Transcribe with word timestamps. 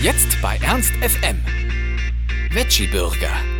Jetzt 0.00 0.40
bei 0.40 0.56
Ernst 0.62 0.92
FM. 1.02 1.42
Veggie 2.52 2.86
Burger. 2.86 3.57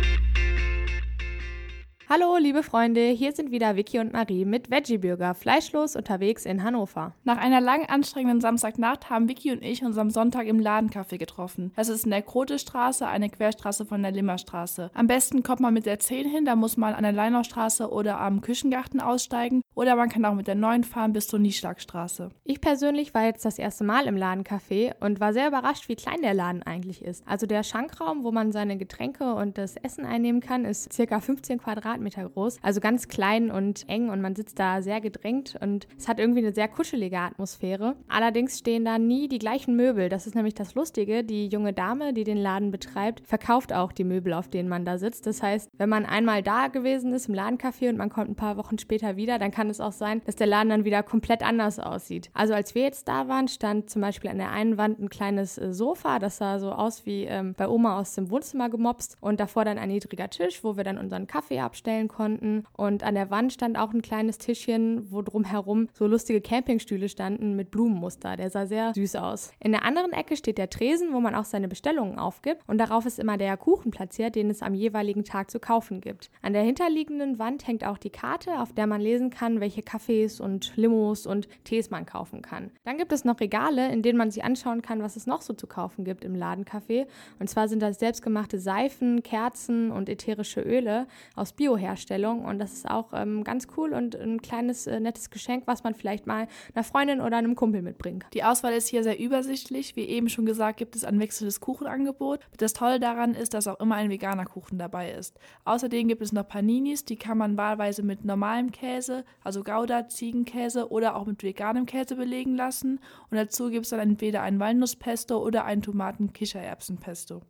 Hallo, 2.11 2.37
liebe 2.37 2.63
Freunde, 2.63 3.01
hier 3.09 3.33
sind 3.33 3.51
wieder 3.51 3.75
Vicky 3.75 3.99
und 3.99 4.13
Marie 4.13 4.43
mit 4.43 4.71
Veggie 4.71 4.97
Burger, 4.97 5.35
fleischlos 5.35 5.95
unterwegs 5.95 6.43
in 6.43 6.63
Hannover. 6.63 7.13
Nach 7.23 7.37
einer 7.37 7.61
lang 7.61 7.85
anstrengenden 7.85 8.41
Samstagnacht 8.41 9.11
haben 9.11 9.29
Vicky 9.29 9.51
und 9.51 9.63
ich 9.63 9.83
uns 9.83 9.95
am 9.95 10.09
Sonntag 10.09 10.47
im 10.47 10.59
Ladencafé 10.59 11.19
getroffen. 11.19 11.71
Das 11.75 11.87
ist 11.87 12.05
in 12.05 12.09
der 12.09 12.23
Krotestraße, 12.23 13.07
eine 13.07 13.29
Querstraße 13.29 13.85
von 13.85 14.01
der 14.01 14.11
Limmerstraße. 14.11 14.89
Am 14.95 15.05
besten 15.05 15.43
kommt 15.43 15.59
man 15.59 15.71
mit 15.71 15.85
der 15.85 15.99
10 15.99 16.27
hin, 16.27 16.45
da 16.45 16.55
muss 16.55 16.77
man 16.77 16.95
an 16.95 17.03
der 17.03 17.11
Leinaustraße 17.11 17.91
oder 17.91 18.19
am 18.19 18.41
Küchengarten 18.41 19.01
aussteigen 19.01 19.61
oder 19.75 19.95
man 19.95 20.09
kann 20.09 20.25
auch 20.25 20.33
mit 20.33 20.47
der 20.47 20.55
9 20.55 20.85
fahren 20.85 21.13
bis 21.13 21.27
zur 21.27 21.37
Nieschlagstraße. 21.37 22.31
Ich 22.43 22.59
persönlich 22.59 23.13
war 23.13 23.25
jetzt 23.25 23.45
das 23.45 23.59
erste 23.59 23.83
Mal 23.83 24.07
im 24.07 24.15
Ladencafé 24.15 24.95
und 24.99 25.19
war 25.19 25.31
sehr 25.31 25.49
überrascht, 25.49 25.87
wie 25.89 25.95
klein 25.95 26.23
der 26.23 26.33
Laden 26.33 26.63
eigentlich 26.63 27.03
ist. 27.03 27.23
Also 27.27 27.45
der 27.45 27.61
Schankraum, 27.61 28.23
wo 28.23 28.31
man 28.31 28.51
seine 28.51 28.77
Getränke 28.77 29.35
und 29.35 29.59
das 29.59 29.75
Essen 29.75 30.05
einnehmen 30.05 30.41
kann, 30.41 30.65
ist 30.65 30.91
circa 30.91 31.19
15 31.19 31.59
Quadratmeter 31.59 31.98
Quadratmeter 31.99 32.29
groß. 32.29 32.57
Also 32.61 32.79
ganz 32.79 33.07
klein 33.07 33.51
und 33.51 33.87
eng 33.87 34.09
und 34.09 34.21
man 34.21 34.35
sitzt 34.35 34.59
da 34.59 34.81
sehr 34.81 35.01
gedrängt 35.01 35.55
und 35.61 35.87
es 35.97 36.07
hat 36.07 36.19
irgendwie 36.19 36.39
eine 36.39 36.53
sehr 36.53 36.67
kuschelige 36.67 37.19
Atmosphäre. 37.19 37.95
Allerdings 38.07 38.59
stehen 38.59 38.85
da 38.85 38.97
nie 38.97 39.27
die 39.27 39.39
gleichen 39.39 39.75
Möbel. 39.75 40.09
Das 40.09 40.27
ist 40.27 40.35
nämlich 40.35 40.53
das 40.55 40.75
Lustige. 40.75 41.23
Die 41.23 41.47
junge 41.47 41.73
Dame, 41.73 42.13
die 42.13 42.23
den 42.23 42.37
Laden 42.37 42.71
betreibt, 42.71 43.25
verkauft 43.27 43.73
auch 43.73 43.91
die 43.91 44.03
Möbel, 44.03 44.33
auf 44.33 44.47
denen 44.47 44.69
man 44.69 44.85
da 44.85 44.97
sitzt. 44.97 45.27
Das 45.27 45.43
heißt, 45.43 45.69
wenn 45.77 45.89
man 45.89 46.05
einmal 46.05 46.41
da 46.41 46.67
gewesen 46.67 47.13
ist 47.13 47.27
im 47.27 47.35
Ladencafé 47.35 47.89
und 47.89 47.97
man 47.97 48.09
kommt 48.09 48.29
ein 48.29 48.35
paar 48.35 48.57
Wochen 48.57 48.79
später 48.79 49.15
wieder, 49.15 49.39
dann 49.39 49.51
kann 49.51 49.69
es 49.69 49.81
auch 49.81 49.91
sein, 49.91 50.21
dass 50.25 50.35
der 50.35 50.47
Laden 50.47 50.69
dann 50.69 50.85
wieder 50.85 51.03
komplett 51.03 51.43
anders 51.43 51.79
aussieht. 51.79 52.29
Also 52.33 52.53
als 52.53 52.75
wir 52.75 52.83
jetzt 52.83 53.07
da 53.07 53.27
waren, 53.27 53.47
stand 53.47 53.89
zum 53.89 54.01
Beispiel 54.01 54.29
an 54.29 54.37
der 54.37 54.51
einen 54.51 54.77
Wand 54.77 54.99
ein 54.99 55.09
kleines 55.09 55.57
äh, 55.57 55.73
Sofa, 55.73 56.19
das 56.19 56.37
sah 56.37 56.59
so 56.59 56.71
aus 56.71 57.05
wie 57.05 57.25
ähm, 57.25 57.53
bei 57.55 57.67
Oma 57.67 57.99
aus 57.99 58.13
dem 58.15 58.29
Wohnzimmer 58.29 58.69
gemopst 58.69 59.17
und 59.21 59.39
davor 59.39 59.65
dann 59.65 59.77
ein 59.77 59.89
niedriger 59.89 60.29
Tisch, 60.29 60.63
wo 60.63 60.77
wir 60.77 60.83
dann 60.83 60.97
unseren 60.97 61.27
Kaffee 61.27 61.59
abstellen 61.59 61.88
aufstellen 61.89 62.07
konnten. 62.07 62.63
Und 62.77 63.03
an 63.03 63.15
der 63.15 63.29
Wand 63.29 63.53
stand 63.53 63.77
auch 63.77 63.93
ein 63.93 64.01
kleines 64.01 64.37
Tischchen, 64.37 65.11
wo 65.11 65.21
drumherum 65.21 65.87
so 65.93 66.05
lustige 66.07 66.41
Campingstühle 66.41 67.09
standen 67.09 67.55
mit 67.55 67.71
Blumenmuster. 67.71 68.37
Der 68.37 68.49
sah 68.49 68.65
sehr 68.65 68.93
süß 68.93 69.15
aus. 69.15 69.51
In 69.59 69.71
der 69.71 69.83
anderen 69.83 70.11
Ecke 70.11 70.37
steht 70.37 70.57
der 70.57 70.69
Tresen, 70.69 71.13
wo 71.13 71.19
man 71.19 71.35
auch 71.35 71.45
seine 71.45 71.67
Bestellungen 71.67 72.19
aufgibt. 72.19 72.61
Und 72.67 72.77
darauf 72.77 73.05
ist 73.05 73.19
immer 73.19 73.37
der 73.37 73.57
Kuchen 73.57 73.91
platziert, 73.91 74.35
den 74.35 74.49
es 74.49 74.61
am 74.61 74.73
jeweiligen 74.73 75.23
Tag 75.23 75.49
zu 75.49 75.59
kaufen 75.59 76.01
gibt. 76.01 76.29
An 76.41 76.53
der 76.53 76.63
hinterliegenden 76.63 77.39
Wand 77.39 77.67
hängt 77.67 77.85
auch 77.85 77.97
die 77.97 78.09
Karte, 78.09 78.59
auf 78.59 78.73
der 78.73 78.87
man 78.87 79.01
lesen 79.01 79.29
kann, 79.29 79.59
welche 79.59 79.81
Kaffees 79.81 80.39
und 80.39 80.75
Limos 80.75 81.25
und 81.25 81.47
Tees 81.63 81.89
man 81.89 82.05
kaufen 82.05 82.41
kann. 82.41 82.71
Dann 82.83 82.97
gibt 82.97 83.11
es 83.11 83.25
noch 83.25 83.39
Regale, 83.39 83.91
in 83.91 84.01
denen 84.01 84.17
man 84.17 84.31
sich 84.31 84.43
anschauen 84.43 84.81
kann, 84.81 85.01
was 85.01 85.15
es 85.15 85.25
noch 85.25 85.41
so 85.41 85.53
zu 85.53 85.67
kaufen 85.67 86.03
gibt 86.05 86.23
im 86.23 86.35
Ladencafé. 86.35 87.07
Und 87.39 87.49
zwar 87.49 87.67
sind 87.67 87.81
das 87.81 87.99
selbstgemachte 87.99 88.59
Seifen, 88.59 89.23
Kerzen 89.23 89.91
und 89.91 90.09
ätherische 90.09 90.61
Öle 90.61 91.07
aus 91.35 91.53
Bio 91.53 91.78
Herstellung 91.79 92.45
und 92.45 92.59
das 92.59 92.73
ist 92.73 92.89
auch 92.89 93.13
ähm, 93.13 93.43
ganz 93.43 93.67
cool 93.77 93.93
und 93.93 94.15
ein 94.15 94.41
kleines 94.41 94.87
äh, 94.87 94.99
nettes 94.99 95.29
Geschenk, 95.29 95.63
was 95.65 95.83
man 95.83 95.95
vielleicht 95.95 96.27
mal 96.27 96.47
einer 96.73 96.83
Freundin 96.83 97.21
oder 97.21 97.37
einem 97.37 97.55
Kumpel 97.55 97.81
mitbringt. 97.81 98.25
Die 98.33 98.43
Auswahl 98.43 98.73
ist 98.73 98.87
hier 98.87 99.03
sehr 99.03 99.19
übersichtlich. 99.19 99.95
Wie 99.95 100.05
eben 100.05 100.29
schon 100.29 100.45
gesagt, 100.45 100.77
gibt 100.77 100.95
es 100.95 101.03
ein 101.03 101.19
wechselndes 101.19 101.59
Kuchenangebot. 101.59 102.41
Das 102.57 102.73
Tolle 102.73 102.99
daran 102.99 103.33
ist, 103.33 103.53
dass 103.53 103.67
auch 103.67 103.79
immer 103.79 103.95
ein 103.95 104.09
veganer 104.09 104.45
Kuchen 104.45 104.77
dabei 104.77 105.11
ist. 105.11 105.39
Außerdem 105.65 106.07
gibt 106.07 106.21
es 106.21 106.31
noch 106.31 106.47
Paninis, 106.47 107.05
die 107.05 107.15
kann 107.15 107.37
man 107.37 107.57
wahlweise 107.57 108.03
mit 108.03 108.25
normalem 108.25 108.71
Käse, 108.71 109.23
also 109.43 109.63
Gouda, 109.63 110.07
Ziegenkäse 110.07 110.91
oder 110.91 111.15
auch 111.15 111.25
mit 111.25 111.43
veganem 111.43 111.85
Käse 111.85 112.15
belegen 112.15 112.55
lassen. 112.55 112.99
Und 113.29 113.37
dazu 113.37 113.69
gibt 113.69 113.85
es 113.85 113.89
dann 113.91 113.99
entweder 113.99 114.41
ein 114.41 114.59
Walnusspesto 114.59 115.37
oder 115.37 115.65
ein 115.65 115.81
Tomaten-Kichererbsenpesto. 115.81 117.41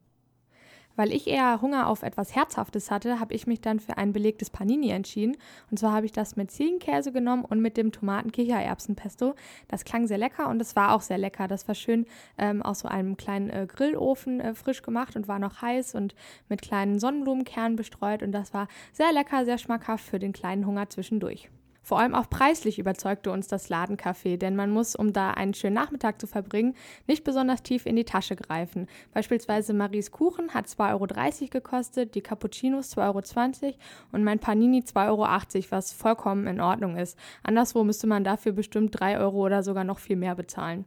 Weil 1.00 1.14
ich 1.14 1.28
eher 1.28 1.62
Hunger 1.62 1.88
auf 1.88 2.04
etwas 2.04 2.36
Herzhaftes 2.36 2.92
hatte, 2.92 3.22
habe 3.22 3.34
ich 3.34 3.48
mich 3.48 3.62
dann 3.62 3.80
für 3.80 3.98
ein 3.98 4.12
belegtes 4.12 4.50
Panini 4.50 4.90
entschieden. 4.90 5.38
Und 5.72 5.80
zwar 5.80 5.94
habe 5.94 6.06
ich 6.06 6.12
das 6.12 6.36
mit 6.36 6.52
Ziegenkäse 6.52 7.14
genommen 7.14 7.46
und 7.46 7.62
mit 7.62 7.78
dem 7.78 7.94
Tomaten-Kichererbsenpesto. 7.94 9.34
Das 9.70 9.86
klang 9.86 10.08
sehr 10.08 10.18
lecker 10.18 10.50
und 10.50 10.62
es 10.62 10.76
war 10.76 10.94
auch 10.94 11.00
sehr 11.00 11.18
lecker. 11.18 11.48
Das 11.48 11.70
war 11.70 11.76
schön 11.76 12.06
ähm, 12.38 12.62
aus 12.62 12.80
so 12.80 12.90
einem 12.90 13.16
kleinen 13.16 13.50
äh, 13.50 13.66
Grillofen 13.66 14.42
äh, 14.42 14.54
frisch 14.54 14.82
gemacht 14.82 15.16
und 15.16 15.30
war 15.30 15.40
noch 15.40 15.62
heiß 15.62 15.96
und 15.96 16.16
mit 16.50 16.62
kleinen 16.62 17.00
Sonnenblumenkernen 17.00 17.78
bestreut. 17.78 18.22
Und 18.22 18.34
das 18.34 18.54
war 18.54 18.68
sehr 18.92 19.14
lecker, 19.14 19.46
sehr 19.46 19.58
schmackhaft 19.58 20.04
für 20.04 20.20
den 20.20 20.34
kleinen 20.34 20.66
Hunger 20.66 20.90
zwischendurch. 20.90 21.50
Vor 21.90 22.00
allem 22.00 22.14
auch 22.14 22.30
preislich 22.30 22.78
überzeugte 22.78 23.32
uns 23.32 23.48
das 23.48 23.72
Ladencafé, 23.72 24.38
denn 24.38 24.56
man 24.56 24.70
muss, 24.70 24.96
um 24.96 25.12
da 25.12 25.32
einen 25.32 25.56
schönen 25.56 25.74
Nachmittag 25.74 26.22
zu 26.22 26.28
verbringen, 26.28 26.76
nicht 27.08 27.24
besonders 27.24 27.64
tief 27.64 27.88
in 27.88 27.96
die 27.96 28.04
Tasche 28.04 28.36
greifen. 28.36 28.86
Beispielsweise 29.12 29.74
Maries 29.74 30.12
Kuchen 30.12 30.54
hat 30.54 30.68
2,30 30.68 30.92
Euro 30.92 31.48
gekostet, 31.50 32.14
die 32.14 32.22
Cappuccinos 32.22 32.96
2,20 32.96 33.64
Euro 33.64 33.74
und 34.12 34.24
mein 34.24 34.38
Panini 34.38 34.82
2,80 34.82 35.08
Euro, 35.08 35.66
was 35.72 35.92
vollkommen 35.92 36.46
in 36.46 36.62
Ordnung 36.62 36.96
ist. 36.96 37.18
Anderswo 37.42 37.84
müsste 37.84 38.06
man 38.06 38.24
dafür 38.24 38.52
bestimmt 38.52 39.00
3 39.00 39.18
Euro 39.18 39.44
oder 39.48 39.64
sogar 39.64 39.84
noch 39.84 39.98
viel 39.98 40.16
mehr 40.16 40.36
bezahlen. 40.36 40.86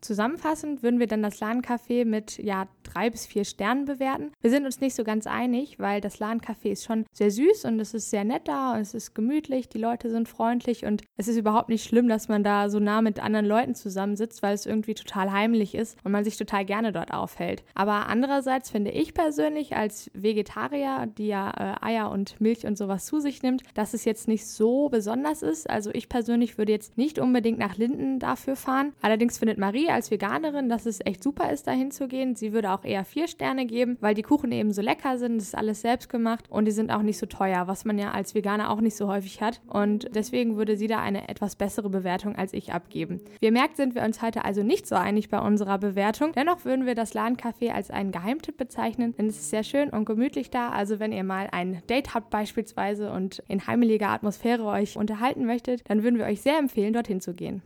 Zusammenfassend 0.00 0.84
würden 0.84 1.00
wir 1.00 1.08
dann 1.08 1.22
das 1.22 1.40
Ladencafé 1.40 2.04
mit 2.04 2.38
ja 2.38 2.68
drei 2.84 3.10
bis 3.10 3.26
vier 3.26 3.44
Sternen 3.44 3.84
bewerten. 3.84 4.32
Wir 4.40 4.50
sind 4.50 4.64
uns 4.64 4.80
nicht 4.80 4.94
so 4.94 5.04
ganz 5.04 5.26
einig, 5.26 5.78
weil 5.78 6.00
das 6.00 6.18
Ladencafé 6.18 6.70
ist 6.70 6.84
schon 6.84 7.04
sehr 7.12 7.30
süß 7.30 7.64
und 7.64 7.80
es 7.80 7.94
ist 7.94 8.10
sehr 8.10 8.24
nett 8.24 8.46
da 8.46 8.74
und 8.74 8.80
es 8.80 8.94
ist 8.94 9.14
gemütlich, 9.14 9.68
die 9.68 9.78
Leute 9.78 10.10
sind 10.10 10.28
freundlich 10.28 10.84
und 10.84 11.02
es 11.16 11.28
ist 11.28 11.36
überhaupt 11.36 11.68
nicht 11.68 11.84
schlimm, 11.84 12.08
dass 12.08 12.28
man 12.28 12.44
da 12.44 12.68
so 12.68 12.78
nah 12.78 13.02
mit 13.02 13.20
anderen 13.20 13.46
Leuten 13.46 13.74
zusammensitzt, 13.74 14.42
weil 14.42 14.54
es 14.54 14.66
irgendwie 14.66 14.94
total 14.94 15.32
heimlich 15.32 15.74
ist 15.74 15.98
und 16.04 16.12
man 16.12 16.24
sich 16.24 16.36
total 16.36 16.64
gerne 16.64 16.92
dort 16.92 17.12
aufhält. 17.12 17.64
Aber 17.74 18.06
andererseits 18.06 18.70
finde 18.70 18.90
ich 18.90 19.14
persönlich 19.14 19.76
als 19.76 20.10
Vegetarier, 20.14 21.06
die 21.06 21.28
ja 21.28 21.50
äh, 21.50 21.84
Eier 21.84 22.10
und 22.10 22.40
Milch 22.40 22.66
und 22.66 22.76
sowas 22.76 23.06
zu 23.06 23.20
sich 23.20 23.42
nimmt, 23.42 23.62
dass 23.74 23.94
es 23.94 24.04
jetzt 24.04 24.28
nicht 24.28 24.46
so 24.46 24.88
besonders 24.88 25.42
ist. 25.42 25.68
Also 25.68 25.90
ich 25.92 26.08
persönlich 26.08 26.58
würde 26.58 26.72
jetzt 26.72 26.96
nicht 26.98 27.18
unbedingt 27.18 27.58
nach 27.58 27.76
Linden 27.76 28.18
dafür 28.18 28.56
fahren. 28.56 28.92
Allerdings 29.00 29.38
findet 29.38 29.58
Marie 29.58 29.88
als 29.88 30.10
Veganerin, 30.10 30.68
dass 30.68 30.86
es 30.86 31.00
echt 31.04 31.22
super 31.22 31.50
ist, 31.50 31.66
dahin 31.66 31.90
zu 31.90 32.08
gehen. 32.08 32.34
Sie 32.34 32.52
würde 32.52 32.70
auch 32.74 32.84
eher 32.84 33.04
vier 33.04 33.28
Sterne 33.28 33.66
geben, 33.66 33.96
weil 34.00 34.14
die 34.14 34.22
Kuchen 34.22 34.52
eben 34.52 34.72
so 34.72 34.82
lecker 34.82 35.18
sind. 35.18 35.38
Das 35.38 35.48
ist 35.48 35.56
alles 35.56 35.80
selbst 35.80 36.08
gemacht 36.08 36.44
und 36.50 36.66
die 36.66 36.72
sind 36.72 36.90
auch 36.90 37.02
nicht 37.02 37.18
so 37.18 37.26
teuer, 37.26 37.66
was 37.66 37.84
man 37.84 37.98
ja 37.98 38.10
als 38.10 38.34
Veganer 38.34 38.70
auch 38.70 38.80
nicht 38.80 38.96
so 38.96 39.08
häufig 39.08 39.40
hat. 39.40 39.60
Und 39.66 40.08
deswegen 40.14 40.56
würde 40.56 40.76
sie 40.76 40.86
da 40.86 41.00
eine 41.00 41.28
etwas 41.28 41.56
bessere 41.56 41.90
Bewertung 41.90 42.36
als 42.36 42.52
ich 42.52 42.72
abgeben. 42.72 43.20
Wie 43.40 43.46
ihr 43.46 43.52
merkt, 43.52 43.76
sind 43.76 43.94
wir 43.94 44.02
uns 44.02 44.22
heute 44.22 44.44
also 44.44 44.62
nicht 44.62 44.86
so 44.86 44.94
einig 44.94 45.28
bei 45.28 45.38
unserer 45.38 45.78
Bewertung. 45.78 46.32
Dennoch 46.32 46.64
würden 46.64 46.86
wir 46.86 46.94
das 46.94 47.14
Ladencafé 47.14 47.70
als 47.70 47.90
einen 47.90 48.12
Geheimtipp 48.12 48.56
bezeichnen, 48.56 49.14
denn 49.16 49.26
es 49.26 49.36
ist 49.36 49.50
sehr 49.50 49.64
schön 49.64 49.90
und 49.90 50.04
gemütlich 50.04 50.50
da. 50.50 50.70
Also 50.70 50.98
wenn 50.98 51.12
ihr 51.12 51.24
mal 51.24 51.48
ein 51.52 51.82
Date 51.88 52.14
habt 52.14 52.30
beispielsweise 52.30 53.12
und 53.12 53.42
in 53.48 53.66
heimeliger 53.66 54.10
Atmosphäre 54.10 54.64
euch 54.64 54.96
unterhalten 54.96 55.46
möchtet, 55.46 55.88
dann 55.88 56.02
würden 56.02 56.18
wir 56.18 56.26
euch 56.26 56.42
sehr 56.42 56.58
empfehlen, 56.58 56.92
dorthin 56.92 57.20
zu 57.20 57.34
gehen. 57.34 57.62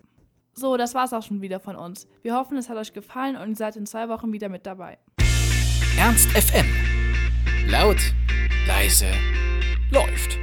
So, 0.59 0.77
das 0.77 0.93
war's 0.93 1.13
auch 1.13 1.23
schon 1.23 1.41
wieder 1.41 1.61
von 1.61 1.77
uns. 1.77 2.09
Wir 2.23 2.35
hoffen, 2.35 2.59
es 2.59 2.69
hat 2.69 2.77
euch 2.77 2.93
gefallen 2.93 3.37
und 3.37 3.51
ihr 3.51 3.55
seid 3.55 3.77
in 3.77 3.87
zwei 3.87 4.09
Wochen 4.09 4.33
wieder 4.33 4.49
mit 4.49 4.67
dabei. 4.67 4.99
Ernst 5.97 6.29
FM. 6.31 6.67
Laut, 7.71 8.01
leise, 8.67 9.07
läuft. 9.93 10.37